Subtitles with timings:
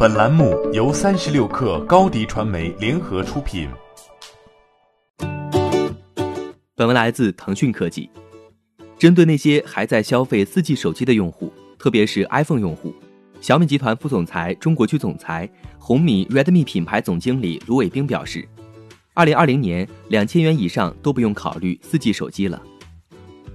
[0.00, 3.68] 本栏目由三十六氪高低传媒联合出品。
[6.76, 8.08] 本文来自腾讯科技。
[8.96, 12.94] 针对那些还在消费四 G 手机的用户，特别是 iPhone 用户，
[13.40, 15.50] 小米集团副总裁、中国区总裁、
[15.80, 18.46] 红米 Redmi 品牌总经理卢伟冰表示，
[19.14, 22.62] 二零二零年两千元以上都不用考虑四 G 手机了。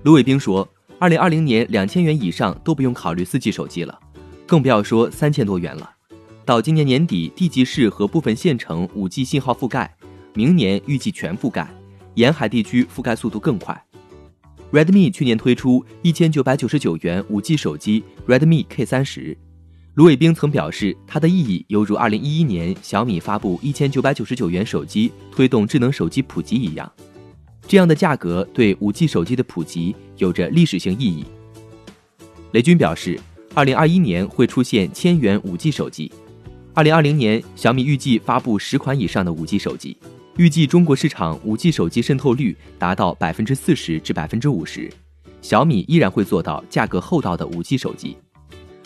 [0.03, 0.67] 卢伟冰说，
[0.99, 3.97] 二零二零年两千元以上都不用考虑四 G 手机了，
[4.45, 5.91] 更不要说三千多元了。
[6.45, 9.95] 到今年年底，地级市和部分县城五 G 信号覆盖，
[10.33, 11.65] 明年预计全覆盖，
[12.15, 13.81] 沿海地区覆盖速度更快。
[14.73, 19.37] Redmi 去年推出一千九百九十九元五 G 手机 Redmi K 三十，
[19.93, 26.91] 卢伟冰曾表示，它的意义犹如二零一一年小米发布一千九百九十九元手机推动智能手机普及一样，
[27.65, 31.23] 这样的价格对五 G 手机的普及有着历史性意义。
[32.51, 33.17] 雷军表示，
[33.53, 36.11] 二零二一年会出现千元五 G 手机。
[36.75, 39.95] 二零二零年，小米预计发布十款以上的五 G 手机，
[40.37, 44.91] 预计中国市场五 G 手机渗透率达到百分之四十至百分之五十，
[45.39, 48.17] 小米依然会做到价格厚道的五 G 手机。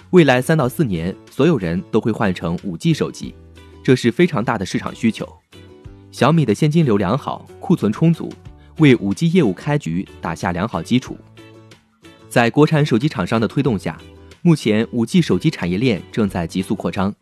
[0.09, 3.33] 未来三到四年，所有人都会换成五 G 手机，
[3.81, 5.25] 这是非常大的市场需求。
[6.11, 8.29] 小米的现金流良好，库存充足，
[8.79, 11.17] 为五 G 业务开局打下良好基础。
[12.27, 13.97] 在国产手机厂商的推动下，
[14.41, 17.15] 目前五 G 手机产业链正在急速扩张。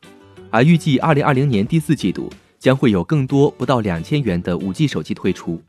[0.55, 5.61] 而预计二零二零年第四季度将会有更多不到两千元的五 G 手机推出，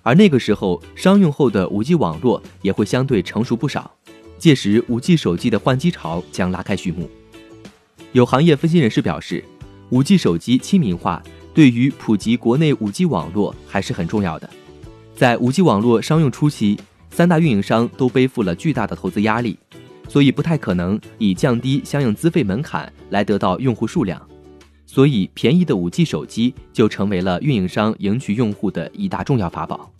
[0.00, 3.94] 而那个时候商用后的五 G 网络也会相对成熟不少，
[4.38, 7.10] 届时五 G 手机的换机潮将拉开序幕。
[8.12, 9.44] 有行业分析人士表示，
[9.90, 11.22] 五 G 手机亲民化
[11.52, 14.48] 对于普及国内五 G 网络还是很重要的。
[15.14, 19.58] 在五 G 网络商用初期，三大运营商都背负了巨大的投资压力。
[20.08, 24.20] 所以不太可能以降低相应资费门槛来得到用户数量，
[24.86, 29.92] 所以便宜的五 G 手机就成为了运营商赢取用户的一大重要法宝。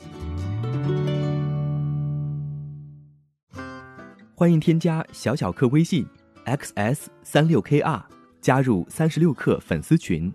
[4.35, 6.07] 欢迎添加小小客微信
[6.45, 8.03] xs 三六 kr
[8.41, 10.33] 加入三十六课粉丝群。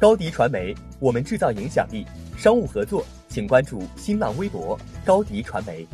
[0.00, 2.04] 高迪传媒，我们制造影响力。
[2.36, 5.86] 商务合作，请关注新浪微博高迪传媒。